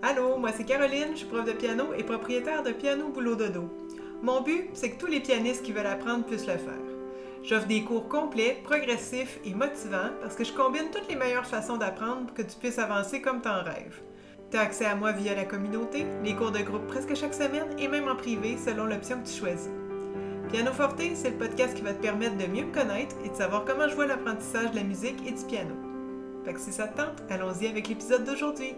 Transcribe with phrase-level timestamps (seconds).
[0.00, 3.68] Allô, moi c'est Caroline, je suis prof de piano et propriétaire de Piano Boulot Dodo.
[4.22, 6.72] Mon but, c'est que tous les pianistes qui veulent apprendre puissent le faire.
[7.42, 11.78] J'offre des cours complets, progressifs et motivants parce que je combine toutes les meilleures façons
[11.78, 14.00] d'apprendre pour que tu puisses avancer comme t'en rêves.
[14.52, 17.76] Tu as accès à moi via la communauté, les cours de groupe presque chaque semaine
[17.76, 19.70] et même en privé selon l'option que tu choisis.
[20.52, 23.34] Piano Forte, c'est le podcast qui va te permettre de mieux me connaître et de
[23.34, 25.74] savoir comment je vois l'apprentissage de la musique et du piano.
[26.44, 28.76] Fait que si ça te tente, allons-y avec l'épisode d'aujourd'hui.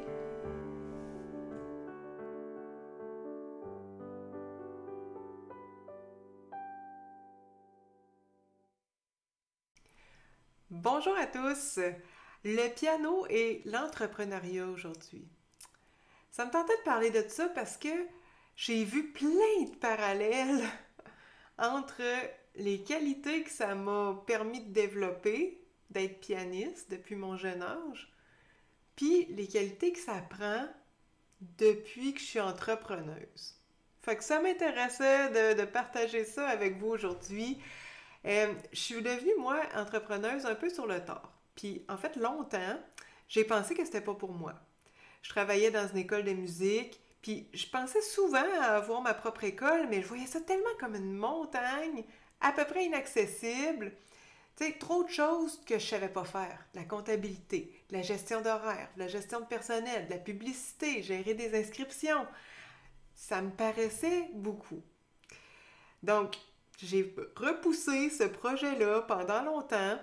[10.83, 11.79] Bonjour à tous!
[12.43, 15.29] Le piano et l'entrepreneuriat aujourd'hui.
[16.31, 17.91] Ça me tentait de parler de ça parce que
[18.57, 20.63] j'ai vu plein de parallèles
[21.59, 22.03] entre
[22.57, 28.11] les qualités que ça m'a permis de développer, d'être pianiste depuis mon jeune âge,
[28.97, 30.67] puis les qualités que ça prend
[31.43, 33.61] depuis que je suis entrepreneuse.
[34.01, 37.61] Fait que ça m'intéressait de, de, partager ça avec vous aujourd'hui
[38.27, 41.33] euh, je suis devenue, moi, entrepreneuse un peu sur le tard.
[41.55, 42.79] Puis, en fait, longtemps,
[43.29, 44.55] j'ai pensé que c'était pas pour moi.
[45.23, 49.45] Je travaillais dans une école de musique, puis je pensais souvent à avoir ma propre
[49.45, 52.05] école, mais je voyais ça tellement comme une montagne,
[52.41, 53.93] à peu près inaccessible.
[54.57, 56.67] Tu sais, trop de choses que je savais pas faire.
[56.75, 62.27] La comptabilité, la gestion d'horaire, la gestion de personnel, la publicité, gérer des inscriptions.
[63.15, 64.83] Ça me paraissait beaucoup.
[66.03, 66.37] Donc,
[66.87, 69.99] j'ai repoussé ce projet-là pendant longtemps.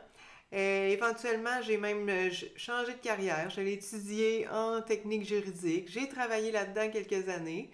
[0.53, 3.49] Euh, éventuellement, j'ai même euh, changé de carrière.
[3.49, 5.89] Je l'ai étudié en technique juridique.
[5.89, 7.69] J'ai travaillé là-dedans quelques années.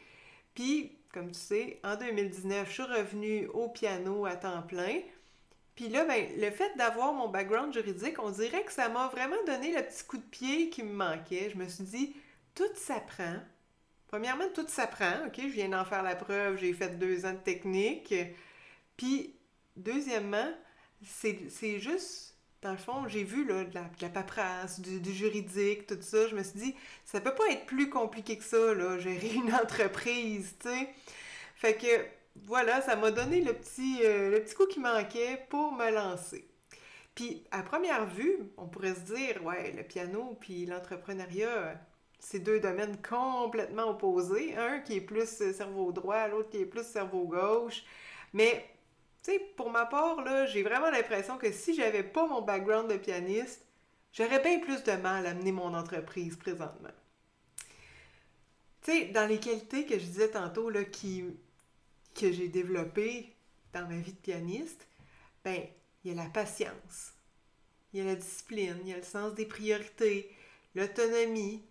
[0.55, 5.01] Puis, comme tu sais, en 2019, je suis revenue au piano à temps plein.
[5.75, 9.43] Puis là, ben, le fait d'avoir mon background juridique, on dirait que ça m'a vraiment
[9.45, 11.49] donné le petit coup de pied qui me manquait.
[11.51, 12.15] Je me suis dit,
[12.55, 13.35] tout s'apprend.
[14.07, 15.25] Premièrement, tout s'apprend.
[15.27, 16.57] OK, je viens d'en faire la preuve.
[16.57, 18.13] J'ai fait deux ans de technique.
[19.03, 19.35] Puis,
[19.75, 20.49] deuxièmement,
[21.03, 26.25] c'est juste, dans le fond, j'ai vu là, de, la, paperasse, du, juridique, tout ça.
[26.29, 29.53] Je me suis dit, ça peut pas être plus compliqué que ça, là, gérer une
[29.61, 30.89] entreprise, tu sais.
[31.57, 32.05] Fait que,
[32.45, 36.47] voilà, ça m'a donné le petit, euh, le petit coup qui manquait pour me lancer.
[37.13, 41.77] Puis, à première vue, on pourrait se dire, ouais, le piano puis l'entrepreneuriat,
[42.19, 44.55] c'est deux domaines complètement opposés.
[44.55, 47.83] Un qui est plus cerveau droit, l'autre qui est plus cerveau gauche.
[48.31, 48.65] Mais
[49.55, 53.65] pour ma part, là, j'ai vraiment l'impression que si j'avais pas mon background de pianiste,
[54.11, 56.89] j'aurais bien plus de mal à mener mon entreprise présentement.
[58.81, 61.23] Tu dans les qualités que je disais tantôt, là, qui,
[62.13, 63.33] que j'ai développées
[63.71, 64.87] dans ma vie de pianiste,
[65.43, 65.63] ben,
[66.03, 67.13] il y a la patience,
[67.91, 70.29] il y a la discipline, il y a le sens des priorités,
[70.75, 71.63] l'autonomie,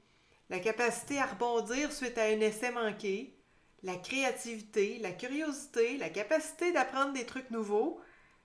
[0.49, 3.35] la capacité à rebondir suite à un essai manqué,
[3.83, 8.01] la créativité, la curiosité, la capacité d'apprendre des trucs nouveaux.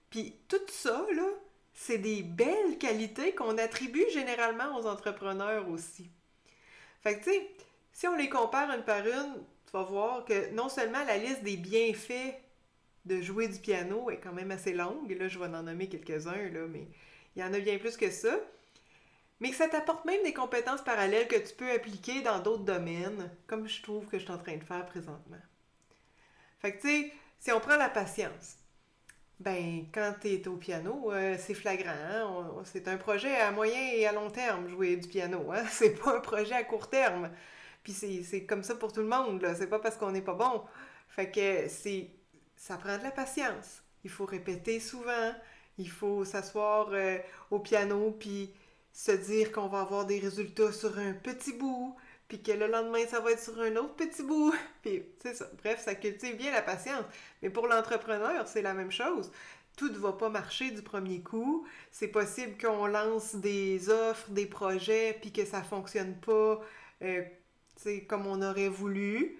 [0.10, 1.28] Puis tout ça, là,
[1.74, 6.10] c'est des belles qualités qu'on attribue généralement aux entrepreneurs aussi.
[7.02, 7.52] Fait que, tu sais,
[7.94, 11.44] si on les compare une par une, tu vas voir que non seulement la liste
[11.44, 12.36] des bienfaits
[13.06, 16.50] de jouer du piano est quand même assez longue, là, je vais en nommer quelques-uns,
[16.50, 16.88] là, mais
[17.36, 18.40] il y en a bien plus que ça
[19.40, 23.30] mais que ça t'apporte même des compétences parallèles que tu peux appliquer dans d'autres domaines,
[23.46, 25.38] comme je trouve que je suis en train de faire présentement.
[26.60, 28.58] Fait que, tu sais, si on prend la patience,
[29.40, 31.92] ben, quand tu es au piano, euh, c'est flagrant.
[31.92, 32.64] Hein?
[32.64, 35.52] C'est un projet à moyen et à long terme, jouer du piano.
[35.52, 35.64] Hein?
[35.72, 37.30] C'est pas un projet à court terme.
[37.84, 39.56] Puis c'est comme ça pour tout le monde, là.
[39.56, 40.64] C'est pas parce qu'on n'est pas bon.
[41.08, 42.10] Fait que c'est...
[42.58, 43.82] Ça prend de la patience.
[44.04, 45.34] Il faut répéter souvent.
[45.78, 47.18] Il faut s'asseoir euh,
[47.50, 48.52] au piano, puis
[48.98, 51.96] se dire qu'on va avoir des résultats sur un petit bout,
[52.28, 54.52] puis que le lendemain, ça va être sur un autre petit bout.
[54.82, 55.48] Puis, c'est ça.
[55.60, 57.06] Bref, ça cultive bien la patience.
[57.44, 59.32] Mais pour l'entrepreneur, c'est la même chose.
[59.78, 61.68] Tout ne va pas marcher du premier coup.
[61.92, 66.60] C'est possible qu'on lance des offres, des projets, puis que ça fonctionne pas
[67.04, 67.24] euh,
[68.10, 69.38] comme on aurait voulu.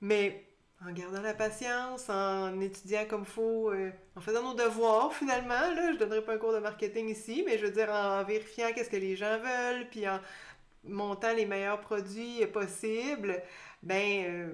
[0.00, 0.46] Mais
[0.86, 5.48] en gardant la patience, en étudiant comme faut, euh, en faisant nos devoirs finalement.
[5.48, 8.68] Là, je donnerai pas un cours de marketing ici, mais je veux dire en vérifiant
[8.74, 10.20] qu'est-ce que les gens veulent, puis en
[10.84, 13.42] montant les meilleurs produits possibles,
[13.82, 14.52] ben, euh,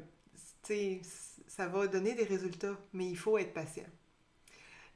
[0.63, 1.01] tu sais,
[1.49, 3.87] ça va donner des résultats, mais il faut être patient.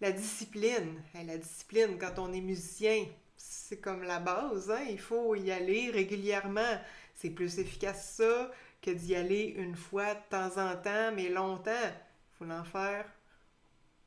[0.01, 4.85] La discipline, la discipline quand on est musicien, c'est comme la base, hein?
[4.89, 6.79] il faut y aller régulièrement.
[7.15, 8.51] C'est plus efficace ça
[8.83, 11.71] que d'y aller une fois de temps en temps, mais longtemps.
[11.73, 13.07] Il faut l'en faire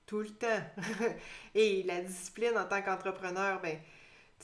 [0.06, 0.62] tout le temps.
[1.56, 3.77] Et la discipline en tant qu'entrepreneur, ben,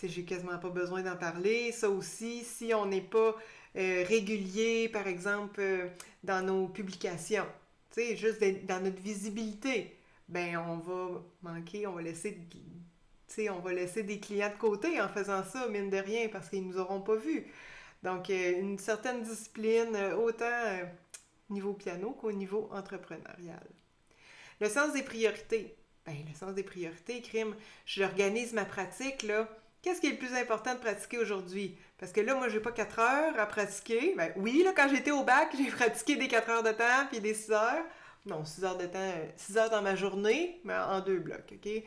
[0.01, 1.71] j'ai quasiment pas besoin d'en parler.
[1.71, 3.35] Ça aussi, si on n'est pas
[3.75, 5.87] euh, régulier, par exemple, euh,
[6.23, 7.47] dans nos publications,
[7.95, 9.95] juste dans notre visibilité,
[10.27, 12.39] ben on va manquer, on va laisser
[13.49, 16.67] on va laisser des clients de côté en faisant ça, mine de rien, parce qu'ils
[16.67, 17.47] nous auront pas vus.
[18.03, 20.79] Donc, euh, une certaine discipline, autant
[21.49, 23.65] au niveau piano qu'au niveau entrepreneurial.
[24.59, 25.75] Le sens des priorités.
[26.05, 27.55] Ben, le sens des priorités, crime,
[27.85, 29.47] j'organise ma pratique, là,
[29.83, 31.77] Qu'est-ce qui est le plus important de pratiquer aujourd'hui?
[31.99, 34.13] Parce que là, moi, j'ai pas 4 heures à pratiquer.
[34.15, 37.19] Ben oui, là, quand j'étais au bac, j'ai pratiqué des 4 heures de temps puis
[37.19, 37.83] des 6 heures.
[38.25, 41.83] Non, 6 heures de temps, 6 heures dans ma journée, mais en deux blocs, OK?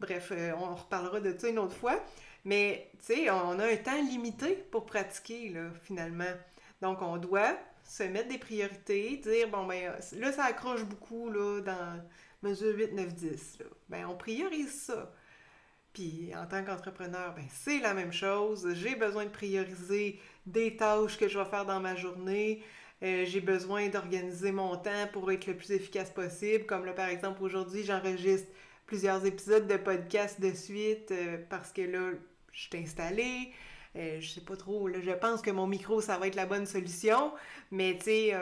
[0.00, 2.02] Bref, euh, on reparlera de ça une autre fois.
[2.48, 6.24] Mais, tu sais, on a un temps limité pour pratiquer, là, finalement.
[6.80, 11.60] Donc, on doit se mettre des priorités, dire, bon, ben, là, ça accroche beaucoup, là,
[11.60, 12.02] dans
[12.42, 13.66] mesure 8, 9, 10, là.
[13.90, 15.12] Ben, on priorise ça.
[15.92, 18.66] Puis en tant qu'entrepreneur, ben, c'est la même chose.
[18.76, 22.62] J'ai besoin de prioriser des tâches que je vais faire dans ma journée.
[23.02, 26.64] Euh, j'ai besoin d'organiser mon temps pour être le plus efficace possible.
[26.64, 28.48] Comme là, par exemple, aujourd'hui, j'enregistre
[28.86, 32.12] plusieurs épisodes de podcast de suite euh, parce que là,
[32.52, 33.52] je suis installée.
[33.96, 36.66] Euh, je sais pas trop, je pense que mon micro, ça va être la bonne
[36.66, 37.32] solution.
[37.70, 38.34] Mais tu sais,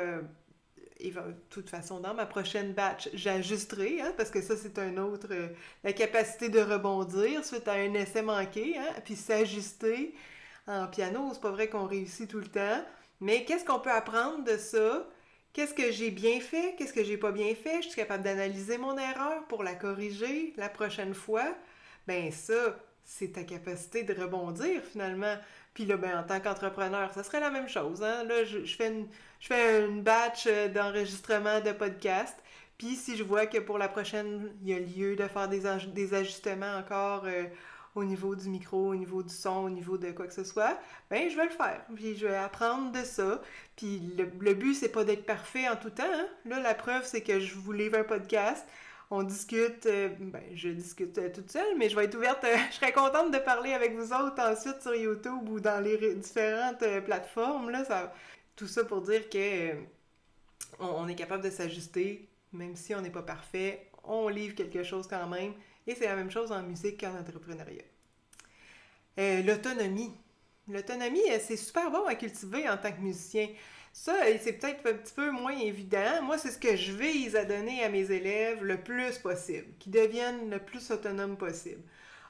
[0.98, 1.20] et de
[1.50, 5.28] toute façon, dans ma prochaine batch, j'ajusterai, hein, parce que ça, c'est un autre.
[5.30, 5.48] Euh,
[5.84, 10.14] la capacité de rebondir suite à un essai manqué, hein, puis s'ajuster.
[10.66, 12.84] En piano, c'est pas vrai qu'on réussit tout le temps.
[13.20, 15.06] Mais qu'est-ce qu'on peut apprendre de ça?
[15.52, 16.74] Qu'est-ce que j'ai bien fait?
[16.76, 17.82] Qu'est-ce que j'ai pas bien fait?
[17.82, 21.54] Je suis capable d'analyser mon erreur pour la corriger la prochaine fois?
[22.06, 22.76] Ben ça,
[23.06, 25.36] c'est ta capacité de rebondir finalement.
[25.72, 28.02] Puis là, ben, en tant qu'entrepreneur, ça serait la même chose.
[28.02, 28.24] Hein?
[28.24, 29.06] Là, je, fais une,
[29.40, 32.36] je fais une batch euh, d'enregistrement de podcast.
[32.76, 35.62] Puis si je vois que pour la prochaine, il y a lieu de faire des,
[35.94, 37.44] des ajustements encore euh,
[37.94, 40.78] au niveau du micro, au niveau du son, au niveau de quoi que ce soit,
[41.08, 41.80] ben je vais le faire.
[41.94, 43.40] Puis je vais apprendre de ça.
[43.76, 46.02] Puis le, le but, c'est pas d'être parfait en tout temps.
[46.04, 46.26] Hein?
[46.44, 48.66] Là, la preuve, c'est que je vous livre un podcast
[49.10, 52.56] on discute, euh, ben, je discute euh, toute seule, mais je vais être ouverte, euh,
[52.70, 56.84] je serais contente de parler avec vous autres ensuite sur YouTube ou dans les différentes
[57.04, 57.70] plateformes.
[57.70, 58.12] Là,
[58.56, 59.74] tout ça pour dire que
[60.80, 65.06] on, est capable de s'ajuster, même si on n'est pas parfait, on livre quelque chose
[65.06, 65.52] quand même,
[65.86, 67.84] et c'est la même chose en musique qu'en entrepreneuriat.
[69.16, 70.12] L'autonomie.
[70.68, 73.48] L'autonomie, c'est super bon à cultiver en tant que musicien.
[73.98, 76.22] Ça, c'est peut-être un petit peu moins évident.
[76.22, 79.90] Moi, c'est ce que je vise à donner à mes élèves le plus possible, qu'ils
[79.90, 81.80] deviennent le plus autonomes possible.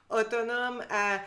[0.08, 1.20] Autonomes à,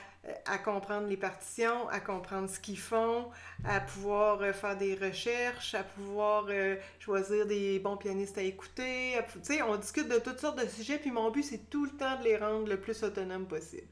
[0.45, 3.29] à comprendre les partitions, à comprendre ce qu'ils font,
[3.65, 9.19] à pouvoir euh, faire des recherches, à pouvoir euh, choisir des bons pianistes à écouter.
[9.43, 12.17] Sais, on discute de toutes sortes de sujets, puis mon but, c'est tout le temps
[12.17, 13.87] de les rendre le plus autonomes possible.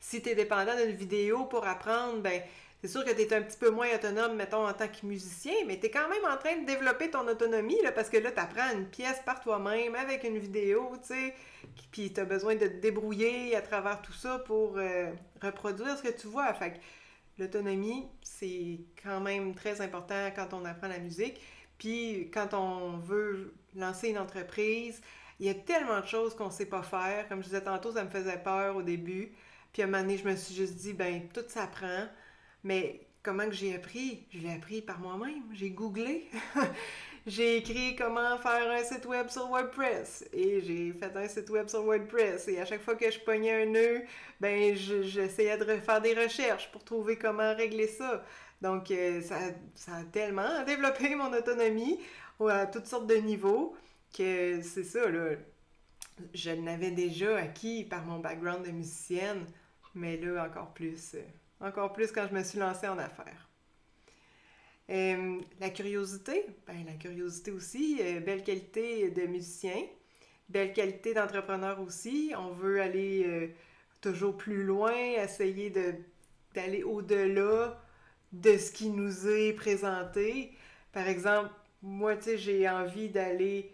[0.00, 2.42] Si tu es dépendant d'une vidéo pour apprendre, ben
[2.86, 5.54] c'est sûr que tu es un petit peu moins autonome, mettons, en tant que musicien,
[5.66, 8.30] mais tu es quand même en train de développer ton autonomie, là, parce que là,
[8.30, 11.34] tu apprends une pièce par toi-même, avec une vidéo, tu sais,
[11.90, 15.10] puis tu as besoin de te débrouiller à travers tout ça pour euh,
[15.42, 16.52] reproduire ce que tu vois.
[16.54, 16.80] Fait
[17.38, 21.40] l'autonomie, c'est quand même très important quand on apprend la musique.
[21.78, 25.00] Puis quand on veut lancer une entreprise,
[25.40, 27.28] il y a tellement de choses qu'on ne sait pas faire.
[27.28, 29.32] Comme je disais tantôt, ça me faisait peur au début.
[29.72, 32.06] Puis à un moment donné, je me suis juste dit, ben tout s'apprend.
[32.64, 34.26] Mais comment que j'ai appris?
[34.30, 35.42] Je l'ai appris par moi-même.
[35.52, 36.26] J'ai googlé.
[37.26, 40.24] j'ai écrit comment faire un site web sur WordPress.
[40.32, 42.48] Et j'ai fait un site web sur WordPress.
[42.48, 44.02] Et à chaque fois que je pognais un nœud,
[44.40, 48.24] ben j'essayais de faire des recherches pour trouver comment régler ça.
[48.62, 49.38] Donc, euh, ça,
[49.74, 51.98] ça, a tellement développé mon autonomie
[52.40, 53.76] à toutes sortes de niveaux
[54.16, 55.36] que c'est ça, là.
[56.32, 59.44] Je l'avais déjà acquis par mon background de musicienne,
[59.94, 61.16] mais là, encore plus.
[61.60, 63.48] Encore plus quand je me suis lancée en affaires.
[64.88, 69.82] Euh, la curiosité, ben, la curiosité aussi, euh, belle qualité de musicien,
[70.48, 72.32] belle qualité d'entrepreneur aussi.
[72.38, 73.48] On veut aller euh,
[74.00, 75.70] toujours plus loin, essayer
[76.54, 77.82] d'aller au-delà
[78.32, 80.52] de ce qui nous est présenté.
[80.92, 81.50] Par exemple,
[81.82, 83.72] moi, tu sais, j'ai envie d'aller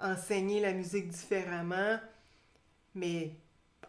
[0.00, 1.98] enseigner la musique différemment,
[2.94, 3.32] mais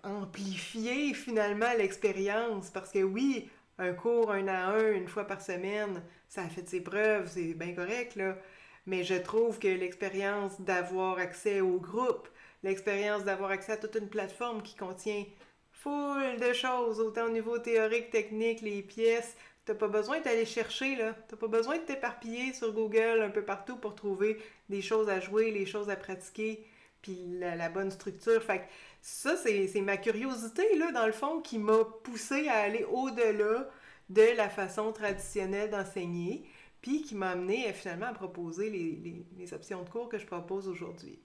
[0.03, 6.03] amplifier finalement l'expérience parce que oui, un cours un à un, une fois par semaine,
[6.27, 8.37] ça a fait ses preuves, c'est bien correct là.
[8.85, 12.27] Mais je trouve que l'expérience d'avoir accès au groupe,
[12.63, 15.25] l'expérience d'avoir accès à toute une plateforme qui contient
[15.71, 20.95] foule de choses, autant au niveau théorique, technique, les pièces, t'as pas besoin d'aller chercher
[20.95, 24.37] là, t'as pas besoin de t'éparpiller sur Google un peu partout pour trouver
[24.69, 26.65] des choses à jouer, les choses à pratiquer,
[27.01, 28.41] puis la, bonne structure.
[28.43, 28.63] Fait
[29.01, 33.69] ça, c'est ma curiosité, là, dans le fond, qui m'a poussé à aller au-delà
[34.09, 36.45] de la façon traditionnelle d'enseigner,
[36.81, 41.19] puis qui m'a amené finalement à proposer les, options de cours que je propose aujourd'hui.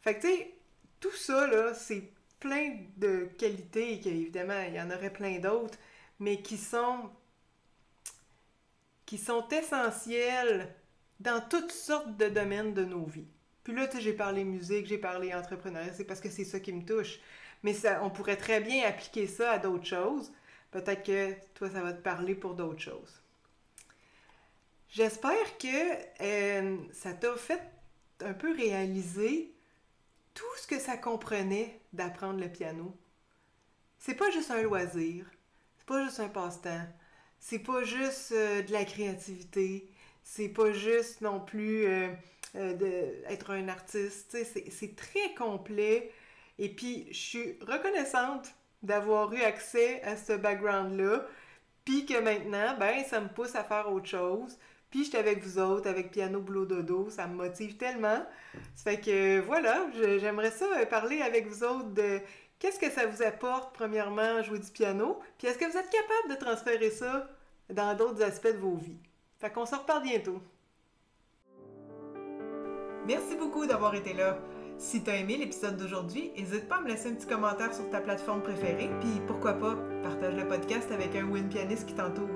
[0.00, 0.54] Fait que, tu sais,
[1.00, 5.78] tout ça, là, c'est plein de qualités, évidemment, il y en aurait plein d'autres,
[6.18, 7.10] mais qui sont,
[9.06, 10.74] qui sont essentielles
[11.20, 13.28] dans toutes sortes de domaines de nos vies.
[13.64, 16.84] Puis là, j'ai parlé musique, j'ai parlé entrepreneuriat, c'est parce que c'est ça qui me
[16.84, 17.20] touche.
[17.62, 20.32] Mais ça, on pourrait très bien appliquer ça à d'autres choses.
[20.70, 23.22] Peut-être que toi, ça va te parler pour d'autres choses.
[24.88, 27.62] J'espère que euh, ça t'a fait
[28.20, 29.52] un peu réaliser
[30.34, 32.96] tout ce que ça comprenait d'apprendre le piano.
[33.98, 35.26] C'est pas juste un loisir,
[35.76, 36.86] c'est pas juste un passe-temps,
[37.38, 39.88] c'est pas juste euh, de la créativité,
[40.24, 42.08] c'est pas juste non plus euh,
[42.56, 44.36] euh, d'être un artiste.
[44.44, 46.10] C'est très complet.
[46.58, 51.26] Et puis, je suis reconnaissante d'avoir eu accès à ce background-là.
[51.84, 54.58] Puis que maintenant, ben, ça me pousse à faire autre chose.
[54.90, 58.26] Puis j'étais avec vous autres, avec Piano Boulot Dodo, ça me motive tellement.
[58.74, 62.20] Ça fait que voilà, j'aimerais ça euh, parler avec vous autres de
[62.58, 66.30] qu'est-ce que ça vous apporte, premièrement, jouer du piano, puis est-ce que vous êtes capable
[66.30, 67.28] de transférer ça
[67.70, 68.98] dans d'autres aspects de vos vies?
[69.38, 70.42] Fait qu'on se reparle bientôt.
[73.10, 74.38] Merci beaucoup d'avoir été là.
[74.78, 78.00] Si t'as aimé l'épisode d'aujourd'hui, n'hésite pas à me laisser un petit commentaire sur ta
[78.00, 79.74] plateforme préférée, puis pourquoi pas,
[80.04, 82.28] partage le podcast avec un ou une pianiste qui t'entoure.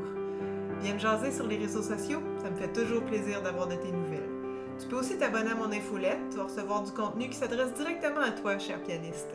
[0.80, 3.92] Viens me jaser sur les réseaux sociaux, ça me fait toujours plaisir d'avoir de tes
[3.92, 4.28] nouvelles.
[4.80, 8.22] Tu peux aussi t'abonner à mon infolette, tu vas recevoir du contenu qui s'adresse directement
[8.22, 9.30] à toi, cher pianiste.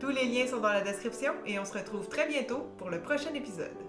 [0.00, 3.00] Tous les liens sont dans la description et on se retrouve très bientôt pour le
[3.00, 3.87] prochain épisode.